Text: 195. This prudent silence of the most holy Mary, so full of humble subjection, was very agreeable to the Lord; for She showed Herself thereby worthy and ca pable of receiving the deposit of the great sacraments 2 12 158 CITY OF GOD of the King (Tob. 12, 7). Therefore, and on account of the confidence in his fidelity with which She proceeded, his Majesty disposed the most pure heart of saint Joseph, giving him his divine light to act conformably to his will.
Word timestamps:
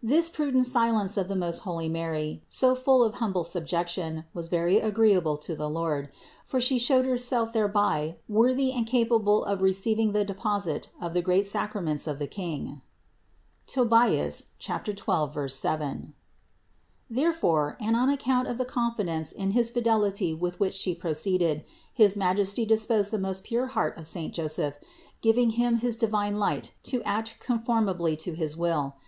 195. 0.00 0.16
This 0.16 0.30
prudent 0.30 0.64
silence 0.64 1.16
of 1.16 1.26
the 1.26 1.34
most 1.34 1.58
holy 1.62 1.88
Mary, 1.88 2.40
so 2.48 2.76
full 2.76 3.02
of 3.02 3.14
humble 3.14 3.42
subjection, 3.42 4.24
was 4.32 4.46
very 4.46 4.78
agreeable 4.78 5.36
to 5.38 5.56
the 5.56 5.68
Lord; 5.68 6.08
for 6.44 6.60
She 6.60 6.78
showed 6.78 7.04
Herself 7.04 7.52
thereby 7.52 8.18
worthy 8.28 8.70
and 8.72 8.88
ca 8.88 9.04
pable 9.04 9.42
of 9.44 9.60
receiving 9.60 10.12
the 10.12 10.24
deposit 10.24 10.90
of 11.00 11.14
the 11.14 11.20
great 11.20 11.48
sacraments 11.48 12.04
2 12.04 12.14
12 12.14 12.20
158 12.78 12.84
CITY 13.66 13.80
OF 13.80 13.90
GOD 13.90 13.90
of 13.90 14.84
the 14.84 14.92
King 14.92 14.94
(Tob. 14.94 14.96
12, 15.34 15.50
7). 15.50 16.14
Therefore, 17.10 17.76
and 17.80 17.96
on 17.96 18.08
account 18.08 18.46
of 18.46 18.56
the 18.56 18.64
confidence 18.64 19.32
in 19.32 19.50
his 19.50 19.68
fidelity 19.68 20.32
with 20.32 20.60
which 20.60 20.74
She 20.74 20.94
proceeded, 20.94 21.66
his 21.92 22.14
Majesty 22.14 22.64
disposed 22.64 23.10
the 23.10 23.18
most 23.18 23.42
pure 23.42 23.66
heart 23.66 23.98
of 23.98 24.06
saint 24.06 24.32
Joseph, 24.32 24.78
giving 25.20 25.50
him 25.50 25.78
his 25.78 25.96
divine 25.96 26.38
light 26.38 26.70
to 26.84 27.02
act 27.02 27.40
conformably 27.40 28.14
to 28.18 28.34
his 28.36 28.56
will. 28.56 28.94